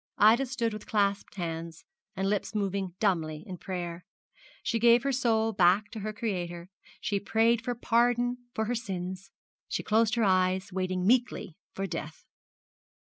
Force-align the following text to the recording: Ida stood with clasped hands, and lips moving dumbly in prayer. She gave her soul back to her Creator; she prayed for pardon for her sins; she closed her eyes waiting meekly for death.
Ida 0.17 0.47
stood 0.47 0.73
with 0.73 0.87
clasped 0.87 1.35
hands, 1.35 1.83
and 2.15 2.27
lips 2.27 2.55
moving 2.55 2.95
dumbly 2.99 3.43
in 3.45 3.59
prayer. 3.59 4.03
She 4.63 4.79
gave 4.79 5.03
her 5.03 5.11
soul 5.11 5.53
back 5.53 5.91
to 5.91 5.99
her 5.99 6.11
Creator; 6.11 6.71
she 6.99 7.19
prayed 7.19 7.63
for 7.63 7.75
pardon 7.75 8.37
for 8.55 8.65
her 8.65 8.73
sins; 8.73 9.29
she 9.67 9.83
closed 9.83 10.15
her 10.15 10.23
eyes 10.23 10.73
waiting 10.73 11.05
meekly 11.05 11.55
for 11.75 11.85
death. 11.85 12.25